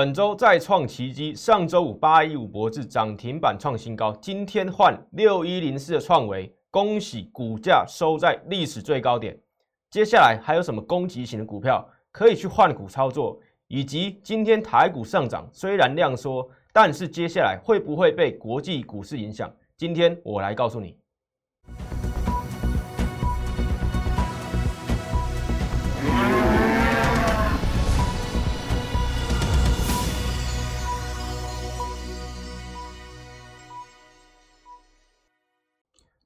[0.00, 9.38] 本周再创奇迹，上周五八一五博智涨停板创新高，今天换六一零四的创维，恭喜股价收在历史最高点。
[9.90, 13.38] 接下来还有什么攻击型的股票可以去换股操作？
[13.68, 19.52] 以及今天台股上涨虽然量缩，但是接下来会不会被国际股市影响？
[19.76, 20.96] 今天我来告诉你。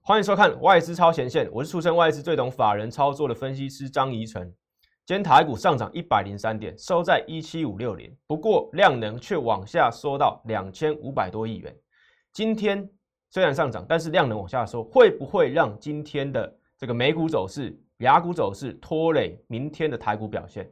[0.06, 4.54] 欢迎收看外资超前线，我是出身外资最懂法人操作的分析师张怡晨。
[5.06, 11.74] 今天台股上涨一百零三点，收在一七五六零，不过量能却往下缩到两千五百多亿元。
[12.34, 12.86] 今天
[13.30, 20.70] 虽然上涨，但是量能往下缩，会不会让今天的这个美股走势、雅股走势拖累明天的台股表现？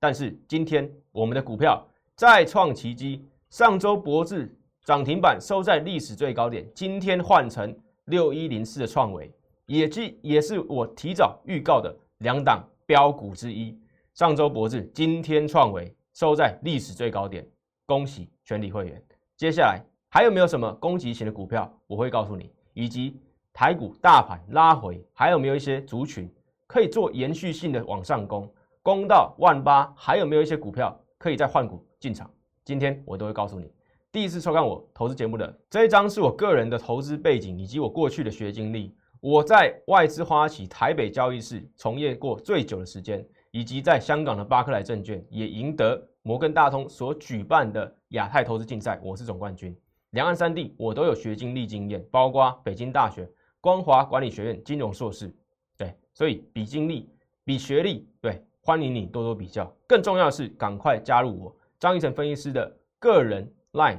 [0.00, 4.52] 但是今天我们的股票再创奇迹，上周博智
[4.84, 7.72] 涨停板收在历史最高点，今天换成。
[8.06, 9.32] 六一零四的创维，
[9.66, 13.76] 也即也是我提早预告的两档标股之一。
[14.14, 17.44] 上周博智，今天创维收在历史最高点，
[17.84, 19.02] 恭喜全体会员。
[19.36, 21.70] 接下来还有没有什么攻击型的股票？
[21.88, 23.20] 我会告诉你，以及
[23.52, 26.32] 台股大盘拉回，还有没有一些族群
[26.68, 28.48] 可以做延续性的往上攻，
[28.82, 29.92] 攻到万八？
[29.96, 32.30] 还有没有一些股票可以再换股进场？
[32.64, 33.68] 今天我都会告诉你。
[34.16, 38.96] 第一次收看我投资节目的这一张是我个人的投资背景以及我过去的学经历。
[39.20, 49.76] 我在外资花旗台北交易室从业过最久的时间，以及在香港的巴克莱证券也赢得摩根大通所举办的亚太投资竞赛，我是总冠军。
[50.12, 55.30] 两岸三地我都有学经历经验，包括北京大学光华管理学院金融硕士。
[55.76, 57.10] 对，所以比经历
[57.44, 59.70] 比学历，对，欢迎你多多比较。
[59.86, 63.46] 更重要的是，赶快加入我张一成分析师的个人。
[63.76, 63.98] Line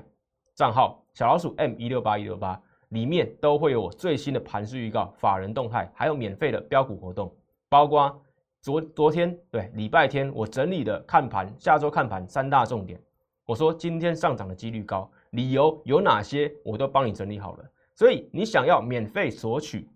[0.56, 7.32] 账号小老鼠 M 一六八一六八里面都会有我最新的盘势预告、法人动态，还有免费的标股活动，
[7.70, 8.20] 包括
[8.60, 13.00] 昨昨天对礼拜天我整理的看盘，下周看盘三大重点。
[13.46, 17.66] 我说今天上涨的几率高，理由有哪些我都帮你整理好了。
[17.94, 19.88] 所以你想要免费索取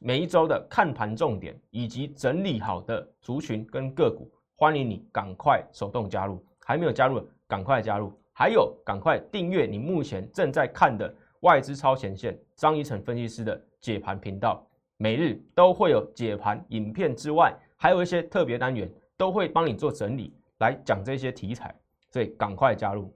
[0.00, 8.10] 每一周的看盘重点以及整理好的族群跟个股，欢迎你赶快手动加入，还没有加入赶快加入。
[8.38, 14.64] 还有，赶快订阅你目前正在看的外资超前线张一成分析师的解盘频道，
[14.96, 21.74] 每日都会有解盘影片之外，还有一些特别单元都会帮你做整理，来讲这些题材，
[22.12, 23.12] 所以赶快加入。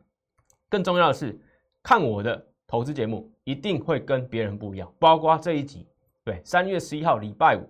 [0.68, 1.40] 更重要的是，
[1.84, 5.86] 看我的投资节目一定会跟别人不一样，包括这一集，
[6.24, 7.64] 对，三月十一号礼拜五，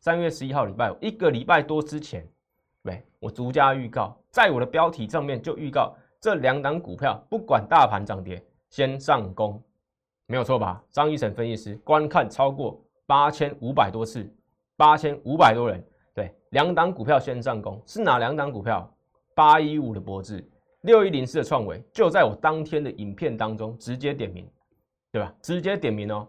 [0.00, 2.28] 三月十一号礼拜五，一个礼拜多之前，
[2.82, 5.96] 对我独家预告，在我的标题上面就预告。
[6.20, 9.60] 这两档股票不管大盘涨跌，先上攻，
[10.26, 10.84] 没有错吧？
[10.90, 14.30] 张一成分析师观看超过八千五百多次，
[14.76, 15.82] 八千五百多人，
[16.14, 18.88] 对，两档股票先上攻是哪两档股票？
[19.34, 20.46] 八一五的博智，
[20.82, 24.46] 六一零四的创维，就在我当天的影片当中直接点名，
[25.10, 25.34] 对吧？
[25.40, 26.28] 直接点名哦。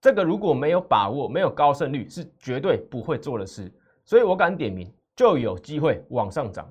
[0.00, 3.72] 这个如果没有把握，没有高胜率，是绝对不会做的事。
[4.04, 6.70] 所以我敢点名，就有机会往上涨。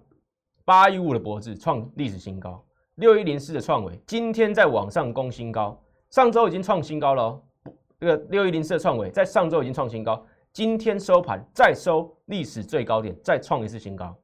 [0.64, 2.64] 八一五的博智创历史新高，
[2.96, 5.80] 六一零四的创维今天在往上攻新高，
[6.10, 7.42] 上周已经创新高了哦。
[8.00, 14.16] 这个六一零四的创维在上周已经创新高，今天收盘再收历史最高点，再创一次新高，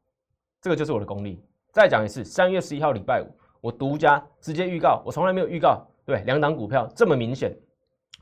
[0.61, 1.41] 这个就是我的功力。
[1.71, 3.27] 再讲一次，三月十一号礼拜五，
[3.61, 7.55] 我独家直接预告，我从来没有预告，对两档股票这么明显。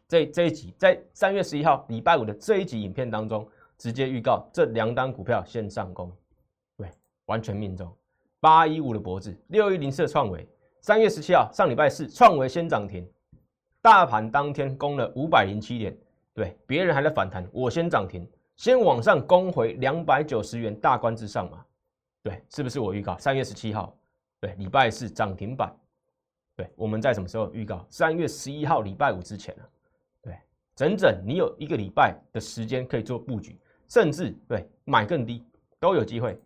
[0.07, 6.11] 这这一集在三月十一号礼拜五的这一集影片当中，直接预告这两档股票先上攻，
[6.77, 6.89] 对，
[7.25, 7.91] 完全命中。
[8.45, 10.47] 八一五的脖子，六一零四的创维，
[10.79, 13.03] 三月十七号上礼拜四，创维先涨停，
[13.81, 15.97] 大盘当天攻了五百零七点，
[16.31, 18.23] 对，别人还在反弹，我先涨停，
[18.55, 21.65] 先往上攻回两百九十元大关之上嘛，
[22.21, 23.17] 对，是不是我预告？
[23.17, 23.97] 三月十七号，
[24.39, 25.75] 对，礼拜四涨停板，
[26.55, 27.83] 对，我们在什么时候预告？
[27.89, 29.65] 三月十一号礼拜五之前啊，
[30.21, 30.37] 对，
[30.75, 35.43] 整整你有一个礼拜的时间可以做布局，甚至对买更低
[35.79, 36.39] 都有机会。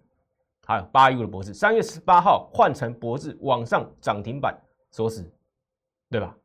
[0.69, 4.55] 还有八一五的博士，三月十八号换成博士往上涨停板
[4.91, 5.27] 锁死，
[6.11, 6.37] 对吧？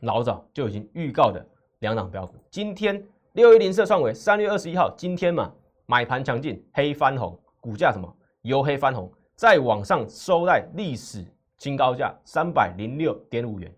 [0.00, 1.46] 老早就已经预告的
[1.80, 5.52] 两档标股，今天六一零色创维，三月二十一号今天嘛，
[5.84, 8.10] 买盘强劲，黑翻红，股价什么
[8.40, 11.22] 由黑翻红，再往上收在历史
[11.58, 13.70] 新高价三百零六点五元，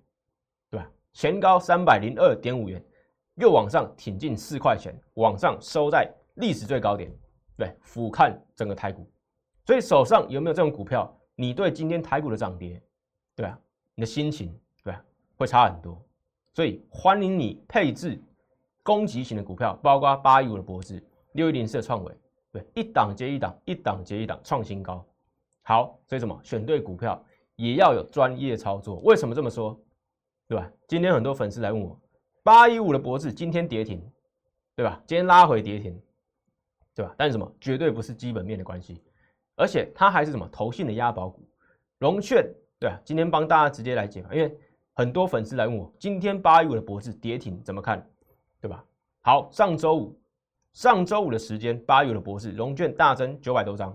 [0.70, 0.88] 对吧？
[1.14, 2.80] 前高三百零二点五元，
[3.34, 7.12] 又往上挺进四块钱，往上收在历史最高点，
[7.56, 9.04] 对，俯瞰整个台股。
[9.64, 11.12] 所以手上有没有这种股票？
[11.36, 12.80] 你对今天台股的涨跌
[13.34, 13.58] 对啊，
[13.94, 15.04] 你的心情对啊
[15.36, 16.00] 会差很多。
[16.52, 18.22] 所以欢迎你配置
[18.82, 21.02] 攻击型的股票，包括八一五的脖子、
[21.32, 22.16] 六一零四的创伟，
[22.52, 25.04] 对，一档接一档，一档接一档创新高。
[25.62, 27.20] 好，所以什么选对股票
[27.56, 28.96] 也要有专业操作。
[29.00, 29.76] 为什么这么说？
[30.46, 30.70] 对吧？
[30.86, 31.98] 今天很多粉丝来问我，
[32.42, 34.00] 八一五的脖子今天跌停，
[34.76, 35.02] 对吧？
[35.06, 35.98] 今天拉回跌停，
[36.94, 37.14] 对吧？
[37.16, 37.50] 但是什么？
[37.58, 39.02] 绝对不是基本面的关系，
[39.56, 41.46] 而且它还是什么投信的押宝股，
[41.98, 42.48] 融券，
[42.78, 43.00] 对啊。
[43.04, 44.56] 今天帮大家直接来解，因为。
[44.96, 48.08] 很多粉丝来问我，今天八一五的博士跌停怎么看，
[48.60, 48.84] 对吧？
[49.22, 50.16] 好，上周五，
[50.72, 53.92] 上周五的时间，八一五的博士融券大增九百多张，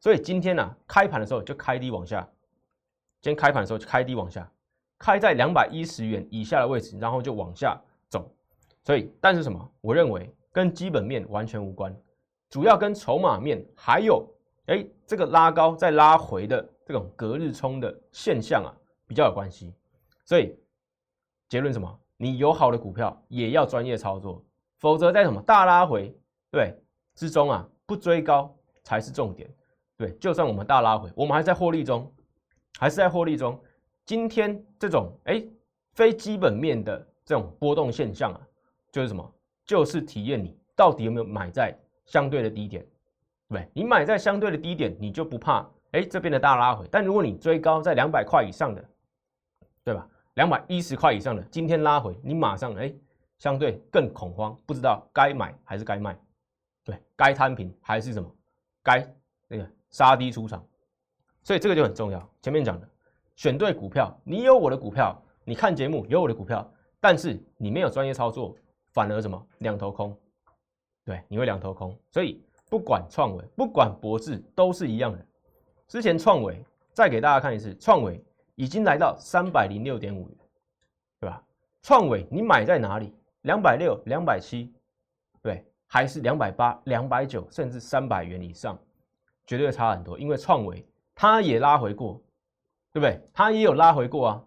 [0.00, 2.28] 所以今天呢，开盘的时候就开低往下，
[3.22, 4.50] 今天开盘的时候就开低往下，
[4.98, 8.28] 开在两百一十元以下的位置，然后就往下走。
[8.82, 9.72] 所以，但是什么？
[9.80, 11.96] 我认为跟基本面完全无关，
[12.48, 14.28] 主要跟筹码面还有，
[14.70, 18.70] 哎，这个拉高再拉回的这种隔日冲的现象啊，
[19.04, 19.74] 比较有关系。
[20.24, 20.56] 所以
[21.48, 22.00] 结论什么？
[22.16, 24.44] 你有好的股票也要专业操作，
[24.78, 26.16] 否则在什么大拉回
[26.52, 26.72] 对
[27.16, 29.52] 之中啊，不追高才是重点。
[29.96, 32.08] 对，就算我们大拉回，我们还在获利中，
[32.78, 33.60] 还是在获利中。
[34.06, 35.44] 今天这种哎
[35.94, 38.40] 非基本面的这种波动现象啊，
[38.92, 39.34] 就是什么？
[39.66, 41.76] 就是体验你到底有没有买在
[42.06, 42.86] 相对的低点，
[43.50, 46.86] 对你买在相对的低点，你就不怕哎这边的大拉回。
[46.90, 48.82] 但如果你追高在两百块以上的，
[49.84, 50.08] 对吧？
[50.34, 52.90] 两百一十块以上的，今天拉回，你马上哎，
[53.38, 56.16] 相对更恐慌，不知道该买还是该卖，
[56.84, 58.32] 对，该摊平还是什么，
[58.84, 59.04] 该
[59.48, 60.64] 那个杀低出场，
[61.42, 62.30] 所以这个就很重要。
[62.40, 62.88] 前面讲的，
[63.34, 68.56] 选对股票，你有我的股票，你看节目有我的股票，但是你没有专业操作，
[68.92, 70.16] 反而什么两头空，
[71.04, 71.98] 对，你会两头空。
[72.12, 75.26] 所以不管创维，不管博智，都是一样的。
[75.86, 76.64] 之前创维，
[76.94, 78.24] 再给大家看一次，创维。
[78.56, 80.38] 已经来到三百零六点五元，
[81.18, 81.42] 对吧？
[81.80, 83.14] 创维你买在哪里？
[83.42, 84.70] 两百六、两百七，
[85.40, 88.78] 对，还是两百八、两百九，甚至三百元以上，
[89.46, 90.18] 绝对差很多。
[90.18, 92.22] 因为创维它也拉回过，
[92.92, 93.18] 对不对？
[93.32, 94.44] 它也有拉回过啊。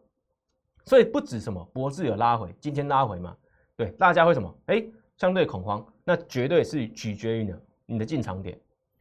[0.86, 3.36] 所以不止什么博智有拉回，今天拉回嘛，
[3.76, 4.56] 对，大家会什么？
[4.68, 4.86] 哎，
[5.18, 8.60] 相对恐慌，那绝对是取决于呢你的进场点。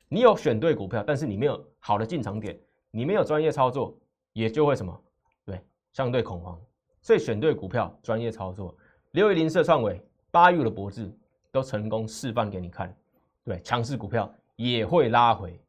[0.08, 2.58] 你有选对股票，但是你没有好的进场点，
[2.90, 3.96] 你没有专业操作。
[4.34, 4.98] 也就会什么，
[5.44, 5.60] 对，
[5.92, 6.58] 相对恐慌，
[7.02, 8.74] 所以选对股票，专业操作，
[9.10, 11.14] 六一零四创伟，八玉的博智
[11.50, 12.96] 都成功示范给你看，
[13.44, 15.60] 对，强势股票也会拉回。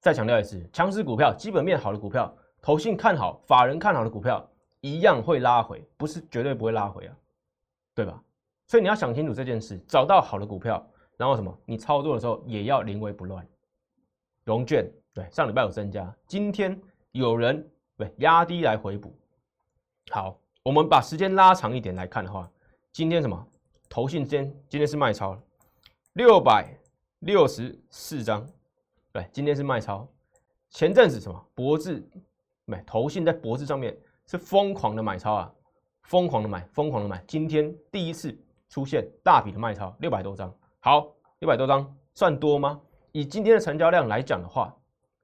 [0.00, 4.48] 再强调一次，强势股票、基本面好的股票、投信看好、法人看好的股票，
[4.80, 7.14] 一样会拉回，不是绝对不会拉回啊，
[7.94, 8.18] 对吧？
[8.68, 10.82] 所以你要想清楚这件事，找到好的股票，
[11.16, 13.46] 然后什么，你操作的时候也要临危不乱。
[14.44, 16.80] 融券，对，上礼拜有增加，今天。
[17.12, 17.66] 有人
[17.96, 19.10] 对压低来回补，
[20.10, 22.46] 好，我们把时间拉长一点来看的话，
[22.92, 23.48] 今天什么？
[23.88, 25.42] 投信间今天是卖超了
[26.12, 26.78] 六百
[27.20, 28.46] 六十四张，
[29.12, 30.06] 对，今天是卖超。
[30.68, 31.42] 前阵子什么？
[31.54, 32.06] 博智
[32.66, 33.96] 买投信在博智上面
[34.26, 35.50] 是疯狂的买超啊，
[36.02, 37.24] 疯狂的买，疯狂的买。
[37.26, 38.38] 今天第一次
[38.68, 40.54] 出现大笔的卖超，六百多张。
[40.86, 42.80] 好，一百多张算多吗？
[43.10, 44.72] 以今天的成交量来讲的话，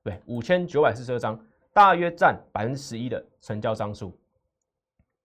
[0.03, 1.39] 对，五千九百四十二张。
[1.73, 4.13] 大约占百分之十一的成交张数，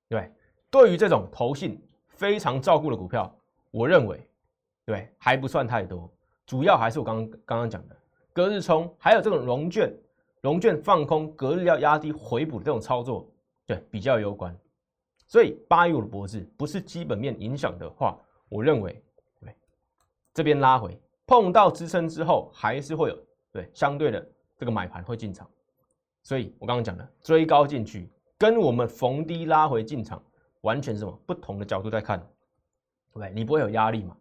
[0.08, 0.32] 对，
[0.70, 3.36] 对于这种投信非常照顾的股票，
[3.72, 4.30] 我认为，
[4.86, 6.08] 对，还不算太多，
[6.46, 7.98] 主要还是我刚刚刚刚讲的
[8.32, 9.92] 隔日冲，还有这种融券，
[10.42, 13.28] 融券放空隔日要压低回补的这种操作，
[13.66, 14.56] 对，比较有关。
[15.26, 18.16] 所以八一五的脖子不是基本面影响的话，
[18.50, 19.04] 我认为，
[20.38, 23.18] 这边拉回碰到支撑之后，还是会有
[23.52, 24.24] 对相对的
[24.56, 25.50] 这个买盘会进场。
[26.22, 30.24] 所以我刚刚讲的追高进去，跟我们逢低拉回进场，
[30.62, 33.32] 完全是什么不同的角度在看，对不对？
[33.34, 34.16] 你不会有压力嘛？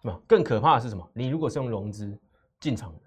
[0.00, 0.20] 是吧？
[0.24, 1.04] 更可怕的是什么？
[1.12, 2.16] 你如果是用融资
[2.60, 3.00] 进场的，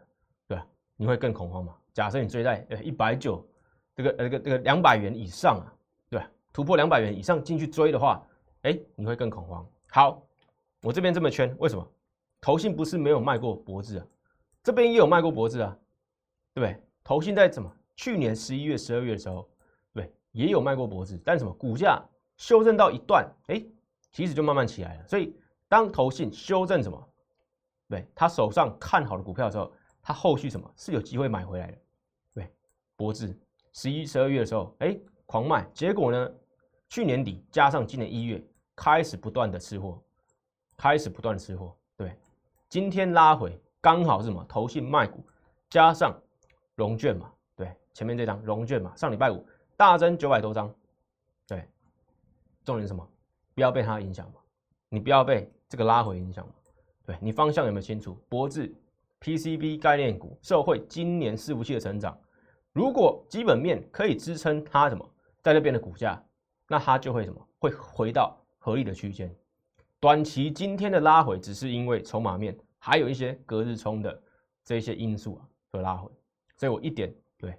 [0.50, 0.68] 对吧？
[0.98, 1.74] 你会更恐慌嘛？
[1.94, 3.42] 假设你追在呃一百九，
[3.96, 5.74] 这个呃这个这个两百元以上啊，
[6.10, 6.30] 对吧？
[6.52, 8.22] 突破两百元以上进去追的话，
[8.64, 9.66] 哎，你会更恐慌。
[9.88, 10.22] 好，
[10.82, 11.88] 我这边这么圈，为什么？
[12.44, 14.06] 投信不是没有卖过脖子啊，
[14.62, 15.78] 这边也有卖过脖子啊，
[16.54, 16.84] 对不对？
[17.02, 17.74] 投信在什么？
[17.96, 19.50] 去年十一月、十二月的时候，
[19.94, 22.04] 对，也有卖过脖子，但什么股价
[22.36, 23.64] 修正到一段，哎，
[24.12, 25.08] 其实就慢慢起来了。
[25.08, 25.34] 所以
[25.70, 27.10] 当投信修正什么，
[27.88, 29.72] 对他手上看好的股票的时候，
[30.02, 31.78] 他后续什么是有机会买回来的。
[32.34, 32.52] 对，
[32.98, 33.34] 脖子
[33.72, 36.30] 十一、十二月的时候，哎，狂卖，结果呢，
[36.90, 38.46] 去年底加上今年一月
[38.76, 40.04] 开始不断的吃货，
[40.76, 41.74] 开始不断的吃货。
[42.74, 44.44] 今天拉回刚好是什么？
[44.50, 45.24] 投信卖股
[45.70, 46.20] 加上
[46.74, 47.32] 融券嘛。
[47.56, 49.46] 对前面这张融券嘛，上礼拜五
[49.78, 50.74] 大增九百多张。
[51.46, 51.70] 对，
[52.64, 53.08] 重点是什么？
[53.54, 54.40] 不要被它影响嘛，
[54.90, 56.54] 你不要被这个拉回影响嘛。
[57.06, 58.16] 对你方向有没有清楚？
[58.28, 58.74] 博智
[59.22, 62.20] PCB 概念股社会今年伺服器的成长，
[62.72, 65.08] 如果基本面可以支撑它什么
[65.44, 66.20] 在这边的股价，
[66.68, 69.32] 那它就会什么会回到合理的区间。
[70.04, 74.22] 短期今天的拉回只是因为筹码面还有一些隔日冲的
[74.62, 76.12] 这些因素啊会拉回，
[76.58, 77.58] 所以我一点对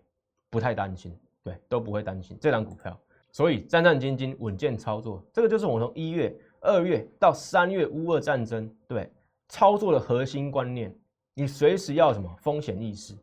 [0.51, 3.01] 不太担心，对都不会担心这档股票。
[3.33, 9.11] 所以战战兢兢，稳健操作，这个就是我从一月、二月到三月乌俄战争对。
[9.49, 10.95] 操作的核心观念，
[11.33, 13.15] 你随时要什么风险意识，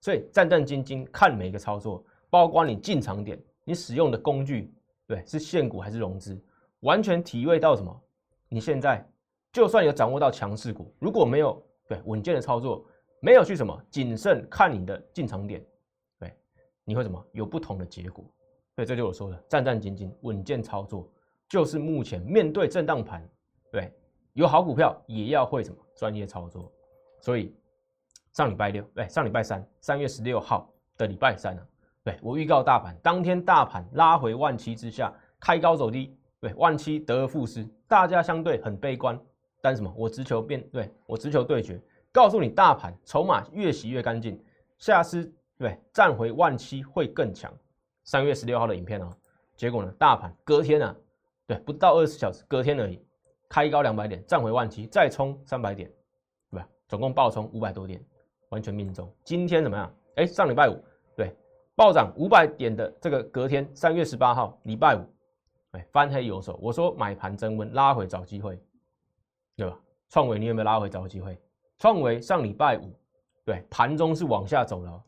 [0.00, 4.72] 所以战战兢兢看每个操作，包括你进场点，你使用的工具，
[5.06, 6.36] 对，是现股还是融资，
[6.80, 8.02] 完全体会到什么？
[8.48, 9.06] 你现在
[9.52, 12.84] 就算有掌握到强势股，如果没有对稳健的操作，
[13.20, 15.64] 没有去什么谨慎看你的进场点，
[16.18, 16.34] 对，
[16.84, 18.24] 你会什么有不同的结果？
[18.74, 21.10] 所以这就我说的战战兢兢稳健操作，
[21.48, 23.26] 就是目前面对震荡盘，
[23.70, 23.92] 对。
[24.34, 26.70] 有好股票也要会什么专业操作，
[27.22, 27.56] 所以
[28.34, 31.66] 上礼拜六，对，上礼拜三，三月十六号的礼拜三啊，
[32.04, 35.10] 对我预告大盘当天大盘拉回万七之下，
[35.40, 39.18] 开高走低，对，万七得而复失，大家相对很悲观，
[39.60, 39.92] 但什么？
[39.96, 41.80] 我直球变，对我直球对决，
[42.12, 44.42] 告诉你大盘筹码越洗越干净，
[44.78, 47.52] 下次对站回万七会更强。
[48.04, 49.10] 三月十六号的影片啊，
[49.56, 50.94] 结果呢，大盘隔天啊，
[51.46, 53.00] 对，不到二十小时，隔天而已。
[53.48, 55.88] 开高两百点，站回万七，再冲三百点，
[56.50, 56.68] 对吧？
[56.88, 58.04] 总共暴冲五百多点，
[58.48, 59.08] 完全命中。
[59.22, 59.94] 今天怎么样？
[60.16, 60.76] 哎，上礼拜五，
[61.14, 61.32] 对，
[61.76, 65.00] 暴涨五百点的这个隔天，三月十八号，礼拜五，
[65.76, 66.58] 哎，翻黑有手。
[66.62, 68.58] 我说买盘增温，拉回找机会，
[69.56, 69.78] 对吧？
[70.08, 71.38] 创维你有没有拉回找机会？
[71.78, 72.92] 创维上礼拜五，
[73.44, 75.02] 对，盘中是往下走的，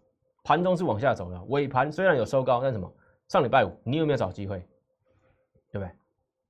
[0.44, 2.92] 盘中是往下走的，尾盘虽然有收高，但什么？
[3.28, 4.58] 上礼拜五你有没有找机会？
[5.70, 5.90] 对不对？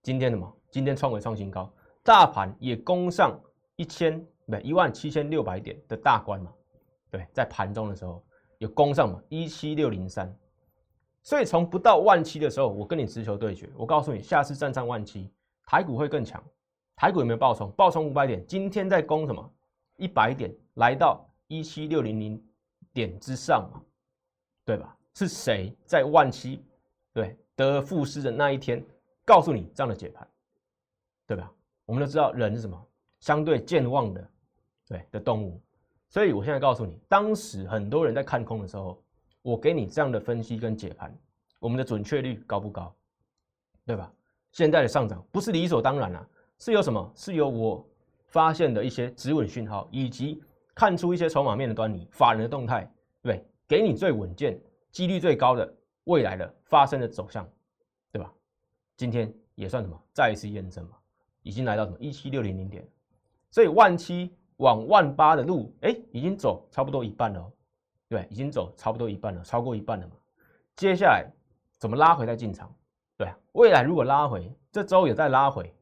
[0.03, 0.53] 今天什么？
[0.71, 1.73] 今天创维创新高。
[2.03, 3.39] 大盘也攻上
[3.77, 6.53] 一千不对一万七千六百点的大关嘛？
[7.11, 8.25] 对，在盘中的时候
[8.59, 10.35] 有攻上嘛一七六零三，
[11.23, 15.31] 所以从不到万七的时候，我跟你直球对决，我告诉你，下次站上万七，
[15.65, 16.43] 台股会更强。
[16.97, 17.71] 台股有没有爆冲？
[17.73, 19.53] 爆冲五百点，今天在攻什么？
[19.97, 22.43] 一百点来到一七六零零
[22.93, 23.81] 点之上嘛？
[24.65, 24.97] 对吧？
[25.15, 26.65] 是谁在万七
[27.13, 28.85] 对得而复失的那一天
[29.25, 30.27] 告诉你这样的解盘？
[31.27, 31.53] 对吧？
[31.85, 32.87] 我们都知道人是什么
[33.21, 34.31] 相对健忘的，
[34.87, 35.61] 对的动物，
[36.09, 39.03] 所以我现在告诉你，当时很多人在看空的时候，
[39.49, 41.11] 我给你这样的分析跟解盘，
[41.59, 42.95] 我们的准确率高不高？
[43.87, 44.13] 对吧？
[44.53, 46.29] 现在的上涨不是理所当然啊，
[46.59, 47.11] 是有什么？
[47.15, 47.89] 是有我
[48.27, 50.43] 发现的一些止稳讯号，以及
[50.75, 52.87] 看出一些筹码面的端倪、法人的动态，
[53.23, 55.75] 对，给你最稳健、几率最高的
[56.05, 57.49] 未来的发生的走向，
[58.13, 58.31] 对吧？
[58.99, 59.99] 今天也算什么？
[60.13, 60.97] 再一次验证嘛。
[61.43, 62.87] 已经来到什么一七六零零点，
[63.51, 67.51] 所以万七往万八的路，哎，已经走差不多一半了，
[68.09, 70.13] 对，已经走差不多一半了，超过一半了嘛。
[70.77, 71.27] 接下来
[71.79, 72.75] 怎么拉回再进场？
[73.17, 75.75] 对，未来如果拉回，这周也在拉回，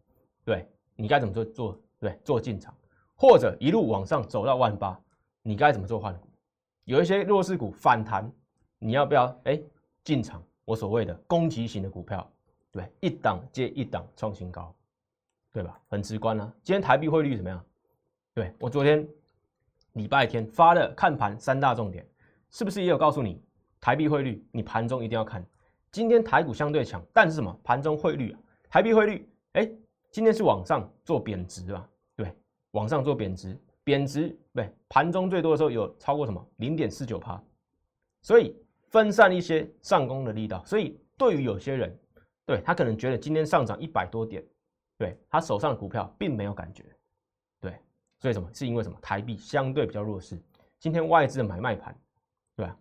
[0.45, 1.81] 对你该怎么做做？
[1.99, 2.75] 对，做进场，
[3.15, 4.99] 或者一路往上走到万八，
[5.43, 6.29] 你该怎么做换股？
[6.85, 8.31] 有一些弱势股反弹，
[8.79, 9.61] 你要不要哎
[10.05, 10.43] 进场？
[10.65, 12.29] 我所谓的攻击型的股票，
[12.73, 14.73] 对，一档接一档创新高。
[15.53, 15.81] 对吧？
[15.89, 16.53] 很直观啊。
[16.63, 17.65] 今天台币汇率怎么样？
[18.35, 19.09] 对我昨天
[19.93, 22.07] 礼拜天发的看盘三大重点，
[22.51, 23.43] 是不是也有告诉你
[23.81, 24.45] 台币汇率？
[24.53, 25.45] 你盘中一定要看。
[25.93, 27.59] 今天台股相对强，但是什么？
[27.65, 28.39] 盘中汇率啊，
[28.69, 29.71] 台币汇率，哎，
[30.11, 32.35] 今天是往上做贬值啊，对，
[32.73, 36.47] 往上做贬值，贬值，对，盘中最多的时候有超过什么？
[36.57, 37.43] 零点四九趴，
[38.23, 38.55] 所以
[38.91, 40.63] 分散一些上攻的力道。
[40.65, 41.99] 所以对于有些人，
[42.45, 44.45] 对他可能觉得今天上涨一百多点。
[44.99, 46.83] 对他手上的股票并没有感觉，
[47.61, 47.79] 对，
[48.19, 48.49] 所以什么？
[48.55, 48.97] 是因为什么？
[49.03, 50.41] 台币相对比较弱势，
[50.79, 51.95] 今天外资的买卖盘，
[52.57, 52.77] 对吧？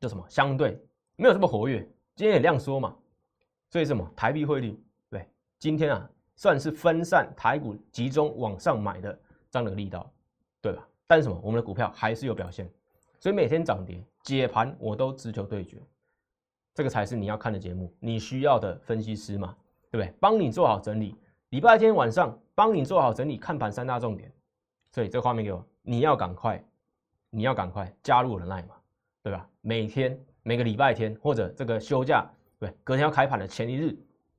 [0.00, 0.24] 就什么？
[0.28, 0.78] 相对
[1.16, 1.78] 没有这么活跃，
[2.14, 2.94] 今天也量缩嘛，
[3.70, 4.06] 所以什么？
[4.14, 4.78] 台币汇率，
[5.08, 5.26] 对，
[5.58, 9.18] 今天啊算是分散台股集中往上买的
[9.50, 10.10] 这样的力道，
[10.60, 10.86] 对吧？
[11.06, 11.40] 但是什么？
[11.42, 12.70] 我们的股票还是有表现，
[13.18, 15.78] 所以每天涨跌解盘我都直球对决，
[16.74, 19.56] 这个才是你要看的节目，你需要的分析师嘛，
[19.90, 20.14] 对不对？
[20.20, 21.16] 帮你做好整理。
[21.50, 24.30] 礼拜天晚上帮你做好整理看盘三大重点，
[24.92, 26.62] 所以这个画面给我，你要赶快，
[27.30, 28.76] 你要赶快加入我的 line 嘛，
[29.28, 29.46] 对吧？
[29.60, 32.26] 每天每个礼拜天或者这个休假，
[32.58, 33.94] 对，隔天要开盘的前一日，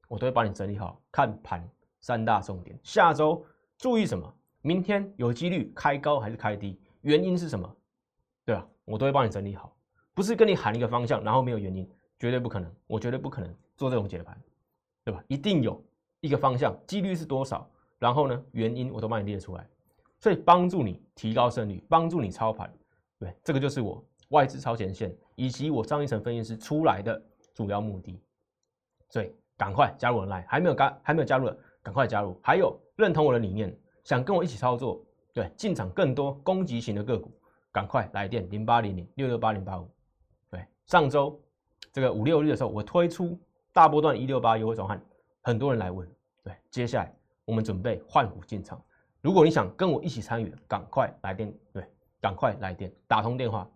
[0.08, 1.70] 我都会帮你整理好看盘
[2.02, 2.76] 三大重点。
[2.82, 3.46] 下周
[3.78, 4.34] 注意什么？
[4.64, 6.82] 明天有几率开高还是开低？
[7.02, 7.72] 原因是什么？
[8.44, 8.68] 对吧？
[8.84, 9.78] 我都会帮你整理好，
[10.16, 14.36] 不是跟你喊一个方向，然后没有原因，绝对不可能，我绝对不可能做这种解盘，
[15.06, 15.24] 对吧？
[15.28, 15.80] 一定有
[16.22, 17.70] 一个方向，几率是多少，
[18.00, 19.70] 然后呢，原因我都帮你列出来，
[20.18, 22.74] 所以帮助你提高胜率，帮助你操盘，
[23.20, 27.22] 对，这个就是我外资超前线以及我上一层分析师出来的
[27.54, 28.20] 主要目的，
[29.10, 37.32] 所以赶快加入我的 line，还没有加还没有加入的，赶快加入，还有认同我的理念，想跟我一起操作，对，进场更多攻击型的个股，
[37.72, 39.88] 赶快来电零八零零六六八零八五，
[40.50, 41.40] 对，上周。
[41.92, 43.40] 这个五六日的时候，我推出
[43.74, 45.02] 大波段一六八优惠转换，
[45.42, 46.08] 很多人来问。
[46.44, 47.12] 对，接下来
[47.46, 48.80] 我们准备换股进场。
[49.22, 51.84] 如果你想跟我一起参与，赶快来电，对，
[52.22, 53.68] 赶快来电，打通电话，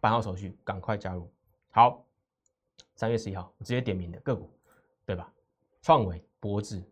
[0.00, 1.30] 办好手续，赶快加入。
[1.70, 2.04] 好，
[2.96, 4.50] 三月十一号，我直接点名的个股，
[5.04, 5.30] 对吧？
[5.82, 6.82] 创维、博智，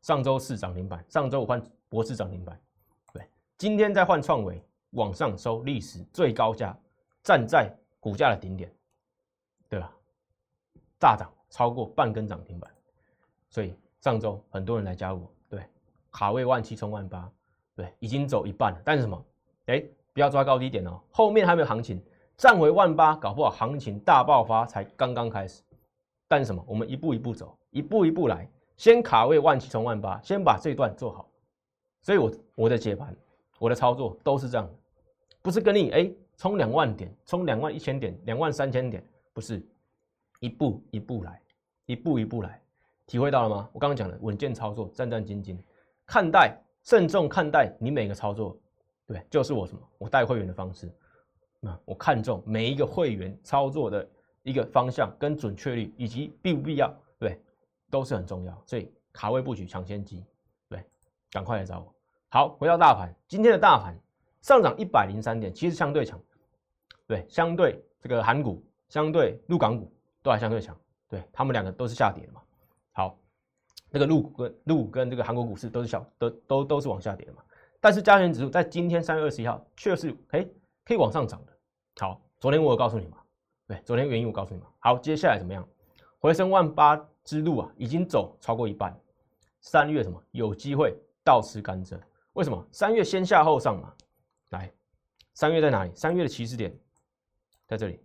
[0.00, 2.60] 上周四涨停板，上周五换博智涨停板，
[3.12, 6.76] 对，今天再换创维，往上收历史最高价，
[7.22, 8.74] 站在股价的顶点，
[9.68, 9.92] 对吧？
[10.98, 12.70] 大涨超过半根涨停板，
[13.50, 15.62] 所以上周很多人来加入，对，
[16.10, 17.30] 卡位万七冲万八，
[17.76, 18.82] 对，已经走一半了。
[18.84, 19.24] 但是什么？
[19.66, 22.02] 哎，不要抓高低点哦，后面还没有行情，
[22.36, 25.62] 站回万八，搞不好行情大爆发才刚刚开始。
[26.26, 26.64] 但是什么？
[26.66, 31.28] 我们一步一步走，一步一步来，先卡位万七冲万八，先把这段做好。
[32.02, 33.14] 所以我我的解盘，
[33.58, 34.72] 我的操作都是这样的，
[35.42, 39.64] 不是跟你哎冲两万点，冲两万一千点，两万三千点，不是。
[40.40, 41.40] 一步一步来，
[41.86, 42.60] 一步一步来，
[43.06, 43.66] 体会到了吗？
[43.72, 45.56] 我刚刚讲的稳健操作，战战兢兢，
[46.04, 48.54] 看待慎重看待你每个操作，
[49.06, 49.80] 对，就是我什么？
[49.96, 50.92] 我带会员的方式，
[51.84, 54.08] 我看重每一个会员操作的
[54.42, 57.40] 一个方向跟准确率，以及必不必要，对，
[57.90, 58.62] 都是很重要。
[58.66, 60.24] 所以卡位布局抢先机，
[60.68, 60.84] 对，
[61.30, 61.94] 赶快来找我。
[62.28, 63.96] 好，回到大盘，今天的大盘
[64.40, 66.20] 上涨一百零三点，其实相对强，
[67.06, 69.90] 对，相对这个韩股，相对陆港股。
[70.24, 70.74] 都还相对强，
[71.06, 72.40] 对他们两个都是下跌的嘛。
[72.92, 73.18] 好，
[73.90, 77.42] 那个陆股跟陆股跟这个韩国股市都是小，都都都是往下跌的嘛。
[77.78, 80.42] 但是加权指数在今天三月二十一号却是哎
[80.82, 81.52] 可以往上涨的。
[81.96, 83.18] 好，昨天我有告诉你嘛，
[83.66, 84.66] 对，昨天原因我告诉你嘛。
[84.80, 85.66] 好，接下来怎么样？
[86.18, 88.98] 回升万八之路啊，已经走超过一半。
[89.60, 91.98] 三月什么有机会倒吃甘蔗？
[92.34, 92.66] 为什么？
[92.72, 93.94] 三月先下后上嘛。
[94.50, 94.72] 来，
[95.34, 95.94] 三月在哪里？
[95.94, 96.76] 三月的起始点
[97.66, 98.00] 在这里。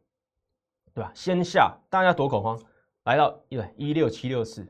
[0.94, 1.12] 对吧？
[1.14, 2.60] 先下，大家躲恐慌，
[3.04, 4.68] 来到一一六七六四，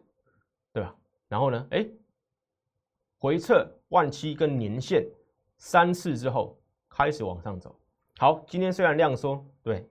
[0.74, 0.96] 对吧？
[1.28, 1.68] 然后呢？
[1.72, 1.88] 哎，
[3.18, 5.08] 回撤万七跟年线
[5.58, 7.79] 三次之后，开始往上走。
[8.20, 9.88] 好，今天虽然量缩，对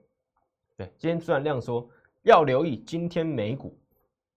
[0.77, 1.89] 对，今天虽然量缩，
[2.21, 3.75] 要留意今天美股，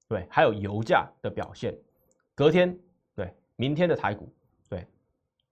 [0.08, 1.78] 对，还有油价的表现。
[2.34, 2.74] 隔天，
[3.14, 4.26] 对，明天的台股，
[4.66, 4.86] 对，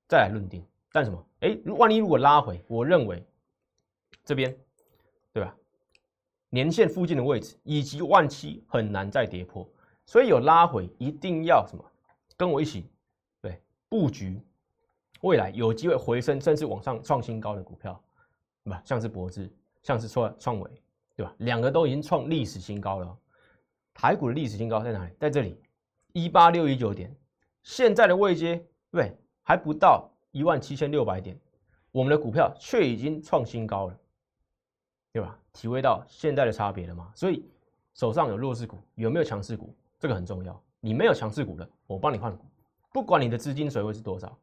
[0.08, 0.64] 再来论定。
[0.90, 1.22] 但什么？
[1.40, 3.22] 哎，万一如果拉回，我认为
[4.24, 4.56] 这边，
[5.34, 5.54] 对吧？
[6.48, 9.68] 年线附近的位置以及万七很难再跌破，
[10.06, 11.84] 所以有拉回一定要什么？
[12.38, 12.88] 跟我一起
[13.42, 14.40] 对布局
[15.20, 18.02] 未来有机会回升甚至往上创新高的股票，
[18.64, 18.82] 对吧？
[18.84, 19.50] 像是博智，
[19.82, 20.70] 像是创创维，
[21.16, 21.34] 对吧？
[21.38, 23.18] 两个都已经创历史新高了。
[23.94, 25.12] 台股的历史新高在哪里？
[25.18, 25.60] 在这里
[26.12, 27.14] 一八六一九点，
[27.62, 31.38] 现在的位阶对还不到一万七千六百点，
[31.90, 33.96] 我们的股票却已经创新高了。
[35.12, 35.36] 对吧？
[35.52, 37.10] 体会到现在的差别了吗？
[37.16, 37.44] 所以
[37.94, 39.74] 手上有弱势股，有没有强势股？
[39.98, 40.62] 这个很重要。
[40.78, 42.44] 你没有强势股的，我帮你换股，
[42.92, 44.38] 不管你的资金水位是多少，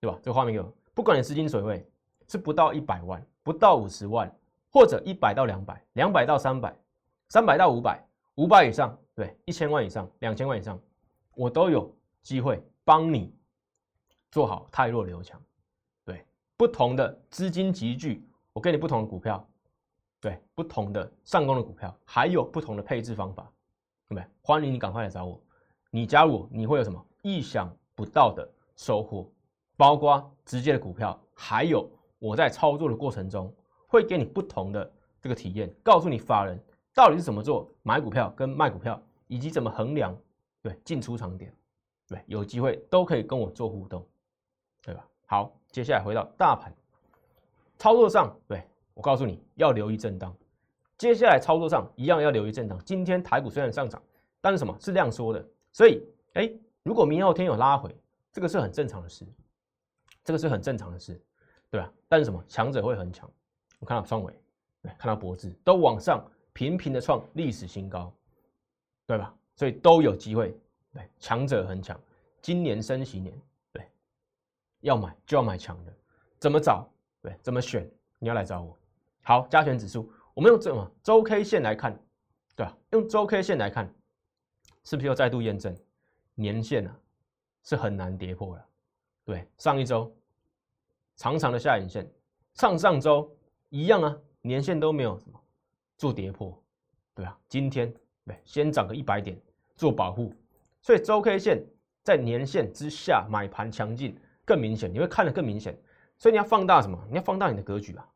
[0.00, 0.18] 对吧？
[0.22, 1.86] 这个画面有，不管你资金水位
[2.28, 4.30] 是不到一百万，不到五十万，
[4.70, 6.74] 或者一百到两百，两百到三百，
[7.28, 8.04] 三百到五百，
[8.36, 10.78] 五百以上，对，一千万以上，两千万以上，
[11.34, 13.34] 我都有机会帮你
[14.30, 15.40] 做好太弱留强。
[16.04, 16.24] 对，
[16.56, 19.46] 不同的资金集聚，我给你不同的股票。
[20.18, 23.44] 对不同的上攻的股票，还有不同的配置方法，
[24.08, 24.26] 对不对？
[24.40, 25.40] 欢迎你赶快来找我，
[25.90, 29.30] 你加入你会有什么意想不到的收获？
[29.76, 33.54] 包括直接的股票，还有我在操作的过程中
[33.86, 36.58] 会给你不同的这个体验，告诉你法人
[36.94, 40.16] 到底是怎么做买股票跟卖股票，以及怎么衡量
[40.62, 41.54] 对进出场点，
[42.08, 44.06] 对，有机会都可以跟我做互动，
[44.82, 45.06] 对吧？
[45.26, 46.74] 好，接下来回到大盘
[47.78, 48.62] 操作上，对。
[48.94, 50.34] 我告诉你要留意震荡，
[50.96, 52.82] 接下来操作上一样要留意震荡。
[52.82, 54.02] 今天台股虽然上涨，
[54.40, 55.48] 但是什么是量缩的？
[55.70, 56.02] 所以，
[56.32, 56.50] 哎，
[56.82, 57.94] 如果明后天有拉回，
[58.32, 59.26] 这个是很正常的事，
[60.24, 61.22] 这个是很正常的事，
[61.70, 61.92] 对吧？
[62.08, 63.30] 但是什么强者会很强？
[63.78, 64.32] 我看到双尾，
[64.82, 68.12] 对，看到脖子都往上频频的创历史新高，
[69.06, 69.34] 对吧？
[69.54, 70.56] 所以都有机会，
[70.92, 71.98] 对，强者很强。
[72.40, 73.38] 今年升息年，
[73.72, 73.86] 对，
[74.80, 75.92] 要买就要买强的，
[76.38, 76.88] 怎么找？
[77.20, 77.90] 对，怎么选？
[78.18, 78.78] 你要来找我。
[79.22, 81.98] 好，加权指数，我们用这么周 K 线来看，
[82.54, 82.78] 对吧？
[82.92, 83.92] 用周 K 线来看，
[84.84, 85.76] 是不是又再度验证
[86.34, 86.96] 年线啊
[87.64, 88.66] 是很难跌破了？
[89.24, 90.15] 对，上一周
[91.16, 92.08] 长长的下影线，
[92.54, 93.34] 上上周
[93.70, 95.40] 一样啊，年线都没有什么
[95.96, 96.62] 做跌破，
[97.14, 97.92] 对啊，今天
[98.24, 99.40] 对先涨个一百点
[99.74, 100.32] 做保护，
[100.80, 101.64] 所以周 K 线
[102.02, 105.76] 在年线之下买盘强劲更明显，你会看得更明显，
[106.18, 107.02] 所以你要放大什么？
[107.08, 108.08] 你要放大你的格局啊，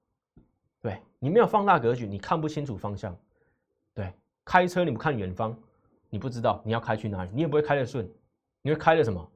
[0.81, 3.17] 对你没有放大格局，你看不清楚方向，
[3.95, 4.13] 对。
[4.43, 5.57] 开车你不看远方，
[6.09, 8.11] 你不知道你要开去哪里，你也不会开得顺，
[8.63, 9.31] 你会开的什么？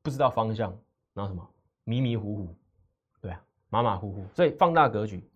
[0.00, 0.70] 不知道方向，
[1.12, 1.46] 然后什么
[1.82, 2.56] 迷迷糊糊，
[3.82, 4.24] 马马虎虎。
[4.34, 5.28] 所以放大格局，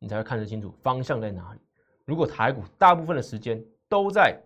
[0.00, 1.60] 你才会看得清楚方向在哪里。
[2.04, 4.36] 如果台股大部分的时间都在，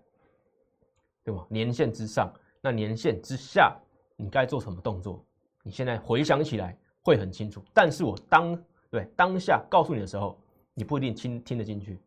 [1.25, 1.47] 对吗？
[1.49, 3.75] 年线之上，那年线之下，
[4.17, 5.25] 你该做什么动作？
[5.63, 7.65] 你现在回想起来会很清楚。
[7.73, 10.39] 但是我当对当下告诉你的时候，
[10.75, 11.99] 你不一定听听得进去，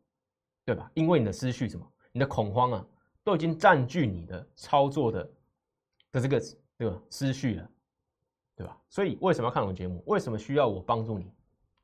[0.64, 0.92] 对吧？
[0.94, 1.86] 因为你的思绪什么？
[2.12, 2.86] 你的恐慌啊，
[3.24, 5.32] 都已经占据你的操作的
[6.12, 6.42] 的这个
[6.78, 7.70] 对吧思绪了，
[8.62, 8.78] 对吧？
[8.90, 10.04] 所以为什么要看我节目？
[10.06, 11.34] 为什么需要我帮助你？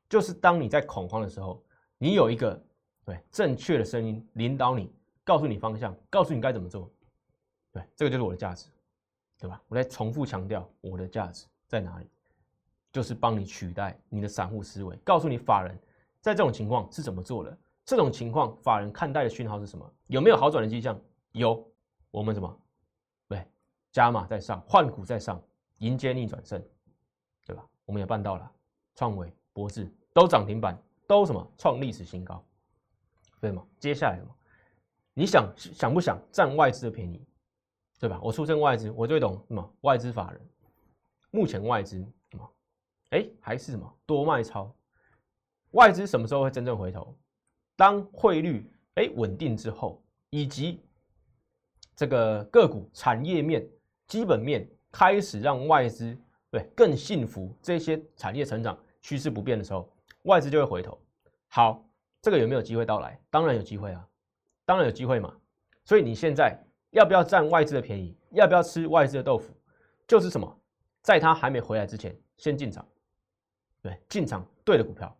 [0.08, 1.60] 就是当你在恐慌的时候，
[1.98, 2.60] 你有一个
[3.04, 6.88] 对正确的声音领导你，告诉你方向，告诉你该怎么做。
[7.72, 8.68] 对，这个就是我的价值，
[9.40, 9.60] 对吧？
[9.66, 12.08] 我在重复强调我的价值在哪里，
[12.92, 15.76] 就是帮你取代你的散户思维，告诉你法人
[16.20, 17.58] 在这种情况是怎么做的。
[17.84, 19.92] 这种情况，法人看待的讯号是什么？
[20.06, 20.96] 有没有好转的迹象？
[21.32, 21.68] 有，
[22.12, 22.60] 我们什么？
[23.26, 23.44] 对，
[23.90, 25.42] 加码在上，换股在上，
[25.78, 26.62] 迎接逆转胜，
[27.46, 27.64] 对吧？
[27.84, 28.52] 我们也办到了，
[28.94, 32.44] 创维、博智都涨停板，都什么创历史新高，
[33.40, 33.66] 对吗？
[33.78, 34.34] 接下来什么？
[35.14, 37.24] 你想想不想占外资的便宜？
[37.98, 38.20] 对吧？
[38.22, 39.74] 我出身外资，我最懂什么？
[39.80, 40.40] 外资法人，
[41.30, 41.98] 目前外资
[42.30, 42.52] 什么？
[43.10, 44.72] 哎，还是什么多卖超？
[45.72, 47.16] 外资什么时候会真正回头？
[47.76, 50.80] 当汇率哎稳定之后，以及
[51.96, 53.68] 这个个股产业面
[54.06, 56.16] 基本面开始让外资
[56.50, 59.88] 对更幸福，这些产业成长趋势不变的时候，
[60.22, 60.98] 外资就会回头。
[61.48, 61.84] 好，
[62.20, 63.20] 这个有没有机会到来？
[63.30, 64.06] 当然有机会啊，
[64.64, 65.34] 当然有机会嘛。
[65.84, 66.58] 所以你现在
[66.90, 68.16] 要不要占外资的便宜？
[68.32, 69.54] 要不要吃外资的豆腐？
[70.06, 70.60] 就是什么，
[71.02, 72.86] 在它还没回来之前，先进场，
[73.82, 75.14] 对，进场对的股票。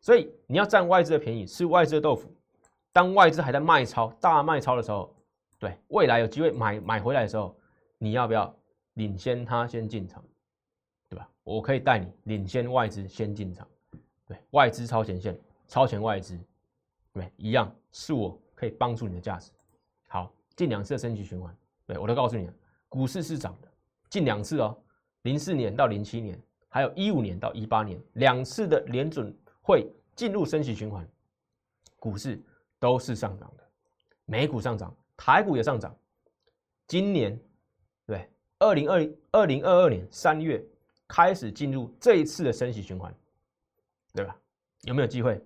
[0.00, 2.32] 所以你要占外资的便宜，吃外资的豆腐。
[2.92, 5.14] 当外资还在卖超、大卖超的时候，
[5.58, 7.56] 对未来有机会买买回来的时候，
[7.98, 8.52] 你要不要
[8.98, 10.22] 领先他先进场？
[11.08, 11.28] 对吧？
[11.42, 13.66] 我可以带你领先外资先进场。
[14.26, 16.38] 对外资超前线、超前外资，
[17.12, 19.50] 对一样是我可以帮助你的价值。
[20.06, 21.56] 好，近两次的升级循环，
[21.86, 22.54] 对我都告诉你了，
[22.88, 23.68] 股市是涨的。
[24.10, 24.76] 近两次哦，
[25.22, 29.34] 零四年到零七年，还有一五年到一八年两次的联准。
[29.60, 31.06] 会进入升息循环，
[31.98, 32.42] 股市
[32.78, 33.62] 都是上涨的，
[34.24, 35.94] 美股上涨，台股也上涨。
[36.86, 37.38] 今年
[38.06, 38.26] 对
[38.58, 40.64] 二零二二零二二年三月
[41.06, 43.14] 开始进入这一次的升息循环，
[44.12, 44.36] 对吧？
[44.82, 45.40] 有没有机会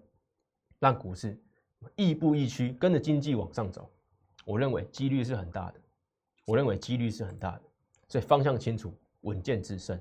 [0.78, 1.38] 让股市
[1.96, 3.90] 亦步亦趋，跟着经济往上走？
[4.44, 5.80] 我认为几率是很大的，
[6.46, 7.62] 我认为几率是很大的，
[8.08, 9.98] 所以方向清楚，稳健制胜，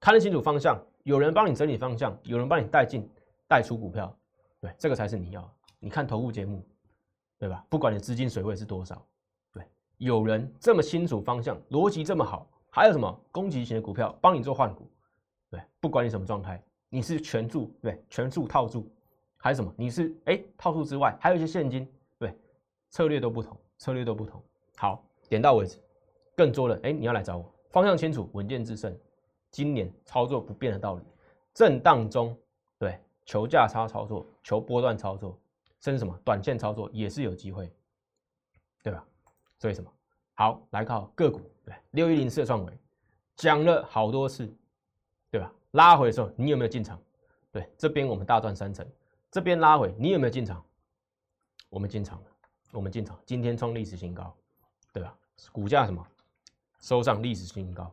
[0.00, 3.08] 看得清楚方向，有人帮你整理方向，有人帮你带进。
[3.48, 4.18] 带出股票，
[4.62, 5.54] 对，这个才是你要。
[5.78, 6.66] 你看投顾节目，
[7.38, 7.62] 对吧？
[7.68, 9.06] 不管你资金水位是多少，
[9.98, 14.86] 有人这么清楚方向，逻辑这么好，还有什么攻击型的股票帮你做换股，
[15.50, 18.90] 对，不管你什么状态，你是全注，对，全注套住，
[19.36, 19.72] 还是什么？
[19.76, 22.36] 你是哎套住之外，还有一些现金，对，
[22.90, 24.42] 策略都不同，策略都不同。
[24.76, 25.78] 好，点到为止。
[26.34, 28.96] 更多的哎，你要来找我，方向清楚，稳健制胜，
[29.50, 31.02] 今年操作不变的道理，
[31.54, 32.36] 震荡中，
[32.78, 32.98] 对。
[33.24, 35.38] 求价差操作，求波段操作，
[35.78, 37.72] 甚至什么短线操作也是有机会，
[38.82, 39.06] 对吧？
[39.62, 39.88] 所以什么
[40.34, 42.78] 好来靠个股，对六一零四的创维
[43.36, 44.52] 讲了好多次，
[45.30, 45.52] 对吧？
[45.70, 47.00] 拉回的时候你有没有进场？
[47.52, 48.84] 对，这边我们大赚三成，
[49.30, 50.60] 这边拉回你有没有进场？
[51.68, 52.26] 我们进场了，
[52.72, 54.34] 我们进场，今天创历史新高，
[54.92, 55.16] 对吧？
[55.52, 56.04] 股价什么
[56.80, 57.88] 收上历史新高，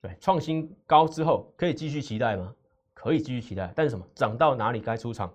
[0.00, 2.52] 对，创新高之后可以继续期待吗？
[2.94, 5.32] 可以继续期待，但是什么涨到哪里该出场，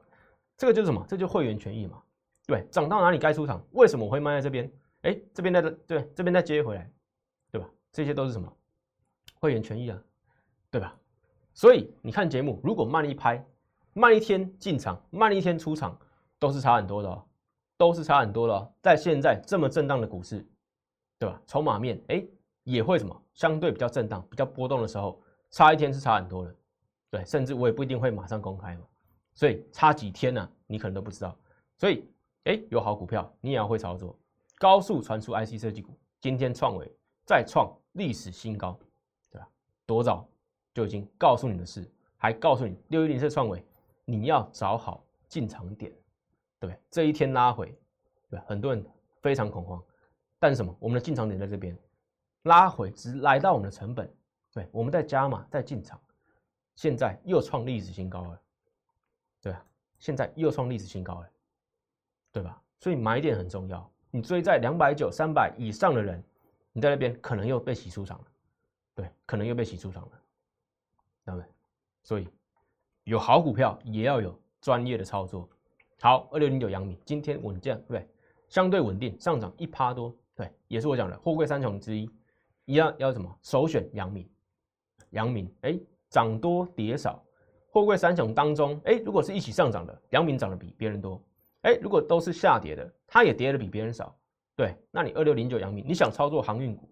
[0.57, 1.05] 这个就是什么？
[1.07, 2.03] 这就会员权益嘛。
[2.45, 3.63] 对，涨到哪里该出场？
[3.71, 4.69] 为什么我会卖在这边？
[5.01, 6.91] 哎，这边再对，这边再接回来，
[7.51, 7.69] 对吧？
[7.91, 8.51] 这些都是什么？
[9.39, 10.01] 会员权益啊，
[10.69, 10.95] 对吧？
[11.53, 13.43] 所以你看节目，如果慢一拍，
[13.93, 15.97] 慢一天进场，慢一天出场，
[16.39, 17.25] 都是差很多的哦，
[17.77, 18.73] 都是差很多的哦。
[18.81, 20.45] 在现在这么震荡的股市，
[21.17, 21.41] 对吧？
[21.47, 22.23] 筹码面哎
[22.63, 23.19] 也会什么？
[23.33, 26.55] 相对比较震荡、比较波动的时候，差一天是差很多的。
[27.09, 28.85] 对，甚至我也不一定会马上公开嘛，
[29.33, 31.35] 所以差几天呢，你可能都不知道。
[31.77, 32.07] 所以，
[32.45, 34.17] 哎，有好股票，你也要会操作。
[34.61, 36.87] 高速传输 IC 设计股，今天创维
[37.25, 38.77] 再创历史新高，
[39.31, 39.49] 对吧？
[39.87, 40.29] 多早
[40.71, 43.65] 就已经告诉你的事，还告诉你六一零四创维，
[44.05, 45.91] 你要找好进场点，
[46.59, 46.79] 对？
[46.91, 47.75] 这一天拉回，
[48.29, 48.85] 对很多人
[49.19, 49.83] 非常恐慌，
[50.37, 50.77] 但是什么？
[50.79, 51.75] 我们的进场点在这边，
[52.43, 54.07] 拉回只来到我们的成本，
[54.53, 55.99] 对，我们在加码在进场，
[56.75, 58.39] 现在又创历史新高了，
[59.41, 59.65] 对啊，
[59.97, 61.27] 现在又创历史新高了，
[62.31, 62.61] 对吧？
[62.77, 63.90] 所以买点很重要。
[64.11, 66.21] 你追在两百九、三百以上的人，
[66.73, 68.25] 你在那边可能又被洗出场了，
[68.93, 70.11] 对，可能又被洗出场了，
[71.25, 71.47] 对不对？
[72.03, 72.27] 所以
[73.05, 75.49] 有好股票也要有专业的操作。
[76.01, 78.09] 好，二六零九阳明今天稳健，对，对
[78.49, 82.09] 相对稳定，上涨一趴多，对，也是我讲的货柜三雄之一，
[82.65, 83.33] 一样要什么？
[83.41, 84.29] 首选阳明，
[85.11, 87.23] 阳明，哎，涨多跌少，
[87.69, 91.21] 货柜三雄当中，哎，如果是一起上涨的，阳明涨得比别人多。
[91.61, 94.17] 哎，如果都是下跌的，它也跌的比别人少，
[94.55, 96.89] 对，那你二六零九阳明，你想操作航运股，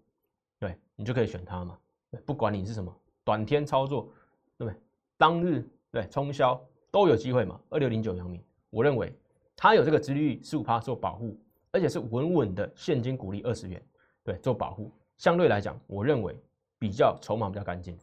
[0.60, 1.76] 对你就可以选它嘛，
[2.24, 4.12] 不管你是什么短天操作，
[4.56, 4.80] 对不对？
[5.16, 7.60] 当日对冲销都有机会嘛。
[7.68, 9.12] 二六零九阳明，我认为
[9.56, 11.36] 它有这个殖利率十五趴做保护，
[11.72, 13.82] 而且是稳稳的现金股利二十元，
[14.22, 16.38] 对，做保护，相对来讲，我认为
[16.78, 17.98] 比较筹码比较干净。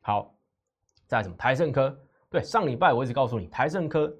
[0.00, 0.34] 好，
[1.06, 1.96] 再什么台盛科，
[2.28, 4.12] 对，上礼拜我一直告诉你台盛科。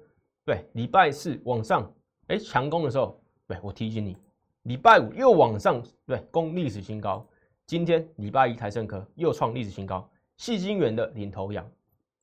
[0.49, 1.93] 对，礼拜四往上，
[2.25, 4.17] 哎，强攻的时候，对我提醒你，
[4.63, 7.23] 礼拜五又往上，对，攻历史新高。
[7.67, 11.63] 今天礼拜一台盛科又创历史新高，细晶元的领头羊。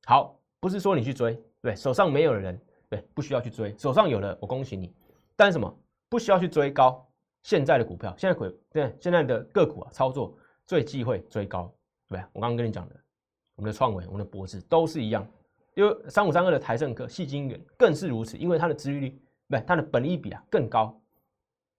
[0.06, 4.92] 好，不是说你去追，对，手上没有的人，对，不需要去追，手上有的，我恭喜你。
[5.36, 5.72] 但是什么，
[6.08, 7.08] 不需要去追高，
[7.44, 10.36] 现在的股票，现在股，对，现在的个股啊，操作
[10.66, 11.72] 最忌讳追高，
[12.08, 12.96] 对我刚刚跟你讲的，
[13.54, 15.24] 我们的创维，我们的博智都是一样。
[15.76, 20.98] 因为三五三二的台盛科、细晶元更是如此，因为它的殖利率不，它的本益比啊更高，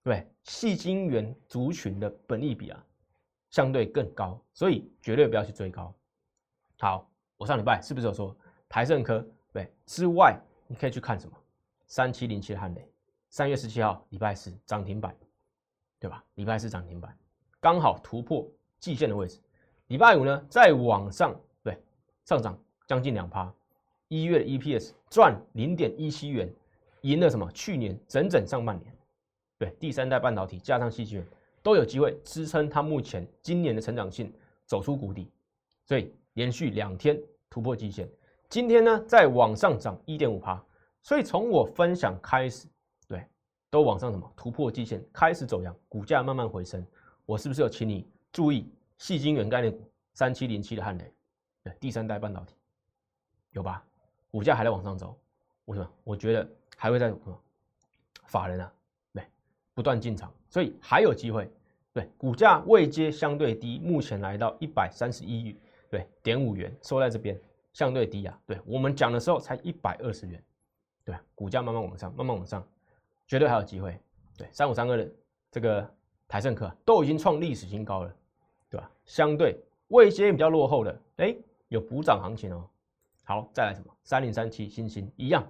[0.04, 2.86] 对，细晶元族群的本益比啊
[3.50, 5.92] 相对更高，所以绝对不要去追高。
[6.78, 8.36] 好，我上礼拜是不是有说
[8.68, 11.36] 台盛科对之外，你可以去看什么？
[11.88, 12.88] 三七零七的汉雷，
[13.30, 15.12] 三月十七号礼拜四涨停板，
[15.98, 16.24] 对吧？
[16.34, 17.12] 礼拜四涨停板
[17.58, 19.40] 刚好突破季线的位置，
[19.88, 21.34] 礼拜五呢再往上
[21.64, 21.76] 对
[22.24, 22.56] 上涨
[22.86, 23.52] 将近两趴。
[24.08, 26.50] 一月的 EPS 赚零点一七元，
[27.02, 27.50] 赢了什么？
[27.52, 28.90] 去年整整上半年，
[29.58, 31.26] 对，第三代半导体加上细晶圆
[31.62, 34.32] 都有机会支撑它目前今年的成长性
[34.64, 35.30] 走出谷底，
[35.84, 38.08] 所以连续两天突破季线，
[38.48, 40.62] 今天呢再往上涨一点五趴，
[41.02, 42.66] 所以从我分享开始，
[43.06, 43.22] 对，
[43.70, 44.32] 都往上什么？
[44.34, 46.82] 突破季线开始走阳，股价慢慢回升，
[47.26, 51.12] 我是不是有请你注意细晶元概念股三七零七的汉雷，
[51.62, 52.54] 对，第三代半导体
[53.50, 53.84] 有吧？
[54.30, 55.18] 股价还在往上走，
[55.66, 55.90] 为什么？
[56.04, 57.40] 我觉得还会在什么？
[58.26, 58.72] 法人啊，
[59.14, 59.24] 对，
[59.74, 61.50] 不断进场，所以还有机会。
[61.94, 65.58] 对，股价位阶相对低，目前来到一百三十一
[65.90, 67.40] 对点五元，收在这边
[67.72, 68.38] 相对低啊。
[68.46, 70.44] 对我们讲的时候才一百二十元，
[71.04, 72.62] 对，股价慢慢往上，慢慢往上，
[73.26, 73.98] 绝对还有机会。
[74.36, 75.10] 对，三五三二的
[75.50, 75.90] 这个
[76.28, 78.14] 台盛科都已经创历史新高了，
[78.68, 78.90] 对吧？
[79.06, 81.34] 相对位阶比较落后的，哎，
[81.68, 82.68] 有补涨行情哦。
[83.28, 83.94] 好，再来什么？
[84.04, 85.46] 三零三七星星一样，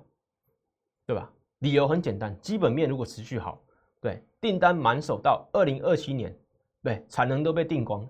[1.06, 1.32] 对吧？
[1.60, 3.62] 理由很简单，基本面如果持续好，
[4.00, 6.36] 对，订单满手到二零二七年，
[6.82, 8.04] 对，产能都被订光。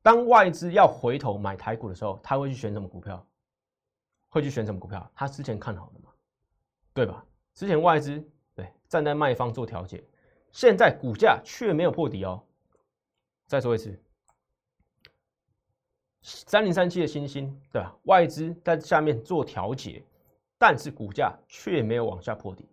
[0.00, 3.22] 当外资要回头买台股的时候，他会去选什么股票？
[4.30, 5.10] 会去选什么股票？
[5.14, 6.08] 他之前看好的嘛，
[6.94, 7.22] 对吧？
[7.52, 10.02] 之前外资对站在卖方做调节，
[10.52, 12.42] 现在股价却没有破底哦。
[13.46, 14.02] 再说一次。
[16.22, 17.96] 三零三七的星星，对吧？
[18.04, 20.02] 外资在下面做调节，
[20.58, 22.68] 但是股价却没有往下破底，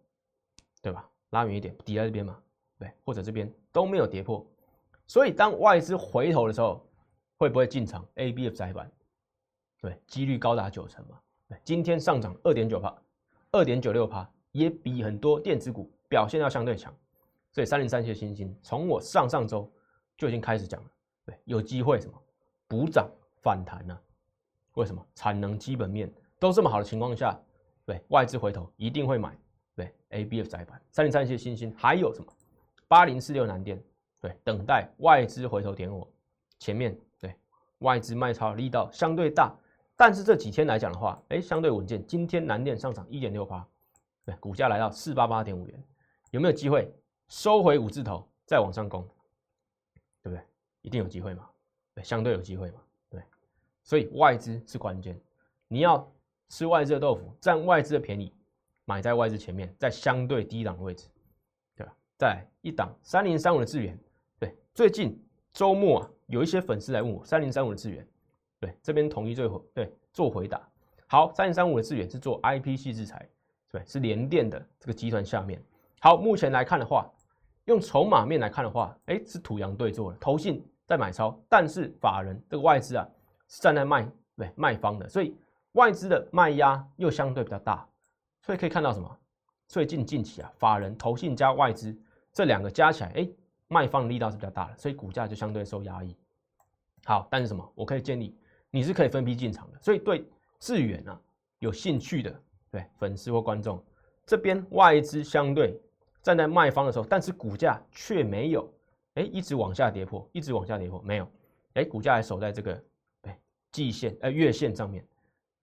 [0.82, 1.10] 对吧？
[1.30, 2.38] 拉远一点，底在这边嘛，
[2.78, 4.46] 对，或者这边都没有跌破，
[5.06, 6.86] 所以当外资回头的时候，
[7.38, 8.92] 会不会进场？A、B、F 窄板，
[9.82, 11.20] 对，几率高达九成嘛。
[11.48, 12.94] 对，今天上涨二点九帕，
[13.52, 16.94] 二点九六帕，也比很多电子股表现要相对强。
[17.54, 19.72] 所以三零三七的星星，从我上上周
[20.18, 20.90] 就已经开始讲了，
[21.26, 22.22] 对，有机会什么
[22.68, 23.10] 补涨。
[23.42, 23.98] 反弹呢？
[24.74, 27.36] 为什么产能基本面都这么好的情况下，
[27.86, 29.38] 对外资回头一定会买？
[29.76, 32.32] 对 A、B、F 窄板、三零三七新星，还有什么
[32.88, 33.84] 八零四六南电？
[34.20, 36.08] 对，等待外资回头点我。
[36.60, 37.36] 前面对
[37.80, 39.56] 外资卖超力道相对大，
[39.96, 42.06] 但是这几天来讲的话，哎，相对稳健。
[42.08, 43.68] 今天南电上涨一点六八，
[44.26, 45.84] 对，股价来到四八八点五元，
[46.32, 46.92] 有没有机会
[47.28, 49.08] 收回五字头再往上攻？
[50.24, 50.44] 对不对？
[50.82, 51.48] 一定有机会嘛？
[51.94, 52.82] 对，相对有机会嘛？
[53.88, 55.18] 所以外资是关键，
[55.70, 56.06] 你要
[56.50, 58.34] 吃外资的豆腐，占外资的便宜，
[58.84, 61.08] 买在外资前面，在相对低档的位置，
[61.74, 61.94] 对吧？
[62.18, 63.98] 在一档三零三五的资源，
[64.38, 65.18] 对，最近
[65.54, 68.06] 周末啊，有一些粉丝来问我三零三五的资源，
[68.60, 70.62] 对，这边统一最后对做回答。
[71.08, 73.26] 好，三零三五的资源是做 IP 系制裁，
[73.72, 75.64] 对，是联电的这个集团下面。
[76.02, 77.10] 好，目前来看的话，
[77.64, 83.08] 用筹码面来看的话，哎，是土洋对做的，投信在买超，但是法人这个外资啊
[83.48, 85.36] 是站在卖对卖方的，所以
[85.74, 87.88] 外资的卖压又相对比较大，
[88.42, 89.18] 所以可以看到什么？
[89.68, 91.96] 最近近期啊，法人、投信加外资
[92.32, 93.30] 这两个加起来，哎，
[93.68, 96.16] 卖方的力道是比较大的，所以股价就相对受压抑。
[97.04, 97.70] 好，但是什么？
[97.76, 98.34] 我可以建议
[98.72, 100.26] 你是可以分批进场的，所以对
[100.60, 101.20] 智远啊
[101.60, 102.34] 有兴趣的
[102.72, 103.84] 对粉丝或观众，
[104.26, 105.80] 这边外资相对
[106.22, 108.74] 站在卖方的时候，但是股价却没有
[109.16, 111.28] 哎一直往下跌破，一直往下跌破，没有
[111.74, 112.82] 哎，股价还守在这个
[113.72, 115.06] 季线呃月线上面，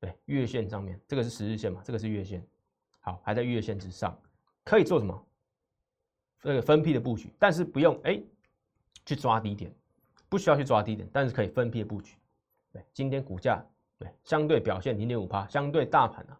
[0.00, 2.44] 对月线上面，这个是十日线嘛，这个是月线。
[3.00, 4.18] 好，还在月线之上，
[4.64, 5.26] 可以做什么？
[6.40, 8.22] 这个分批的布局，但是不用哎
[9.06, 9.74] 去抓低点，
[10.28, 12.14] 不需要去抓低点，但是可以分批的布局。
[12.72, 13.64] 对，今天股价
[13.98, 16.38] 对相对表现零点五趴，相对大盘啊，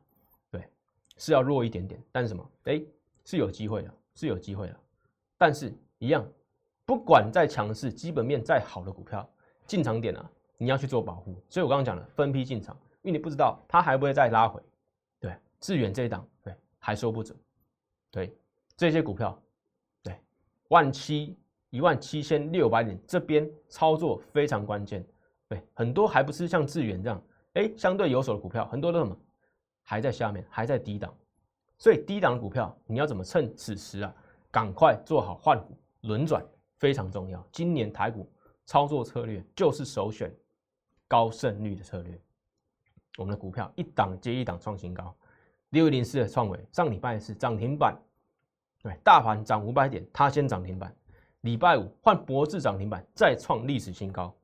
[0.51, 0.69] 对
[1.17, 2.51] 是要弱一点点，但是什么？
[2.65, 2.83] 哎
[3.25, 4.81] 是有机会的，是有机会的，
[5.39, 6.27] 但是一样，
[6.85, 9.27] 不管再强势，基本面再好的股票，
[9.67, 11.37] 进场点啊，你要去做保护。
[11.49, 14.61] 所以我刚刚讲了分批进场，因为你不知道它还不会再拉回。
[15.21, 17.39] 对致远这一档，对，还说不准，
[18.11, 18.37] 对，
[18.77, 19.41] 这些股票，
[20.03, 20.21] 对，
[20.69, 21.37] 万七
[21.71, 25.05] 一万七千六百点这边操作非常关键，
[25.49, 27.23] 对，很多还不是像致远这样，
[27.55, 29.17] 哎，相对有手的股票，很多都什么，
[29.83, 31.13] 还在下面，还在低档，
[31.79, 34.15] 所以低档的股票你要怎么趁此时啊，
[34.51, 36.45] 赶快做好换股轮转
[36.77, 37.43] 非常重要。
[37.51, 38.31] 今年台股
[38.67, 40.31] 操作策略就是首选
[41.09, 42.21] 高胜率的策略，
[43.19, 45.15] 我们的股票一档接一档创新高。
[45.71, 47.97] 六一零四的创维上礼拜是涨停板，
[48.83, 50.95] 对，大盘涨五百点，它先涨停板。
[51.41, 54.35] 礼拜五换博智涨停板，再创历史新高。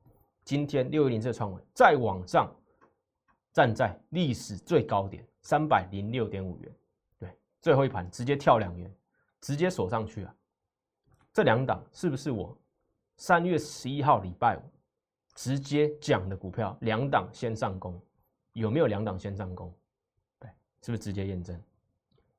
[0.43, 2.53] 今天六一零四的创维再往上，
[3.53, 6.75] 站在历史最高点三百零六点五元，
[7.17, 7.29] 对，
[7.61, 8.93] 最后一盘直接跳两元，
[9.39, 10.35] 直接锁上去啊。
[11.33, 12.55] 这两档是不是我
[13.17, 14.61] 三月十一号礼拜五
[15.35, 16.77] 直接讲的股票？
[16.81, 17.99] 两档先上攻，
[18.53, 19.73] 有没有两档先上攻？
[20.39, 20.49] 对
[20.81, 21.59] 是不是直接验证？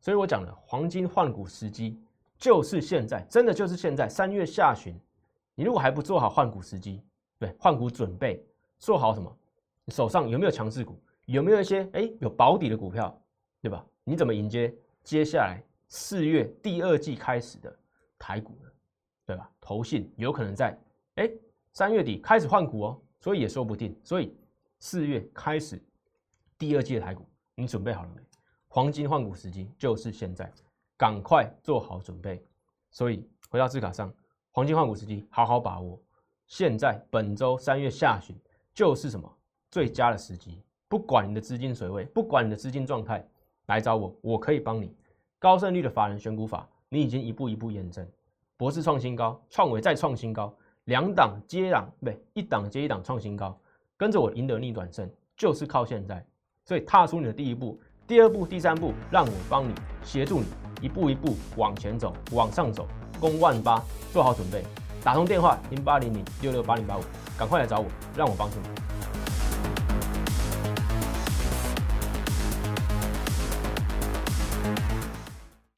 [0.01, 2.01] 所以我讲了，黄金换股时机
[2.37, 4.09] 就是现在，真的就是现在。
[4.09, 4.99] 三月下旬，
[5.55, 7.03] 你如果还不做好换股时机，
[7.39, 8.45] 对换股准备
[8.79, 9.37] 做好什么？
[9.89, 11.01] 手上有没有强势股？
[11.27, 13.17] 有没有一些哎有保底的股票？
[13.61, 13.85] 对吧？
[14.05, 14.75] 你怎么迎接
[15.05, 17.77] 接下来四月第二季开始的
[18.19, 18.69] 台股呢？
[19.25, 19.49] 对吧？
[19.61, 20.77] 投信有可能在
[21.15, 21.31] 哎
[21.73, 23.99] 三月底开始换股哦，所以也说不定。
[24.05, 24.37] 所以
[24.79, 25.83] 四月开始
[26.59, 28.23] 第二季的台股，你准备好了没？
[28.69, 30.51] 黄金换股时机就是现在，
[30.97, 32.45] 赶快做好准备。
[32.91, 34.13] 所以回到字卡上，
[34.51, 36.01] 黄金换股时机好好把握。
[36.47, 38.37] 现在本周三月下旬
[38.75, 39.31] 就是什么
[39.71, 40.63] 最佳的时机？
[40.89, 43.27] 不管你的资金水位，不管你的资金状态，
[43.67, 44.95] 来找我，我可以帮你。
[45.39, 48.07] 高胜率的法人选股法，你已经一步一步验证。
[48.59, 50.55] 博士创新高，创伟再创新高，
[50.87, 53.57] 两档接档，不对，一档接一档创新高，
[53.97, 56.25] 跟着我赢得逆转胜，就是靠现在。
[56.65, 57.81] 所以踏出你的第一步。
[58.05, 60.47] 第二步、第三步，让我帮你协助你
[60.81, 62.89] 一步一步往前走、往上走，
[63.21, 63.81] 攻万八，
[64.13, 64.65] 做好准备。
[65.05, 67.03] 打通电话零八零零六六八零八五，
[67.39, 68.69] 赶快来找我，让我帮助你。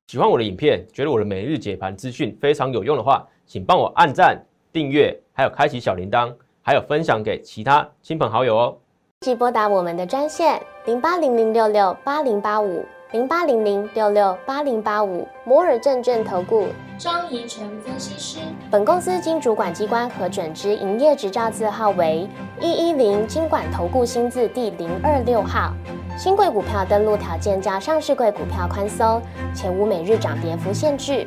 [0.07, 4.43] 喜欢我的影片，觉得我的每日解盘资讯非常有用的话，请帮我按赞、
[4.75, 8.77] 订阅，还有开启小铃铛，还有分享给其他亲朋好友哦。
[9.21, 16.67] 即拨打我们的专线零八零零六六八零八五零八零零六六八零八五摩尔证券投顾
[16.99, 18.41] 张怡晨分析师。
[18.69, 22.29] 本公司经主管机关核准之营业执照字号为
[22.61, 25.73] 一一零金管投顾新字第零二六号。
[26.19, 29.23] 新贵股票登录条件较上市贵股票宽松，
[29.53, 31.27] 且无每日涨跌幅限制。